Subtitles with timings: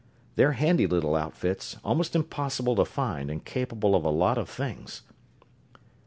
[0.35, 5.03] They're handy little outfits, almost impossible to find, and capable of a lot of things."